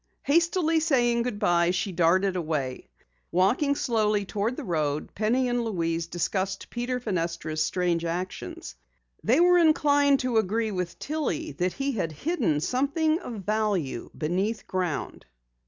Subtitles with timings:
[0.23, 2.89] Hastily saying good bye, she darted away.
[3.31, 8.75] Walking slowly toward the road, Penny and Louise discussed Peter Fenestra's strange actions.
[9.23, 14.65] They were inclined to agree with Tillie that he had hidden something of value beneath
[14.65, 15.27] ground.